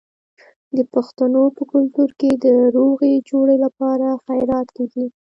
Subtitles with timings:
[0.77, 5.05] د پښتنو په کلتور کې د روغې جوړې لپاره خیرات کیږي.